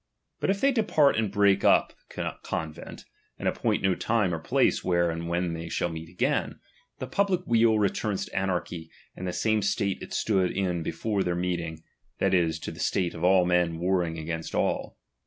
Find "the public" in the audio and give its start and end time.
6.97-7.41